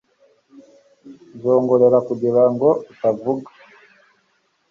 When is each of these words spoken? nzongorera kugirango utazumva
nzongorera 1.35 1.97
kugirango 2.07 2.67
utazumva 2.91 3.51